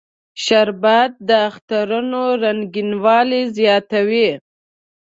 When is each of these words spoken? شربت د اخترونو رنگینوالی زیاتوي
شربت 0.43 1.11
د 1.27 1.29
اخترونو 1.47 2.21
رنگینوالی 2.43 3.43
زیاتوي 3.57 4.29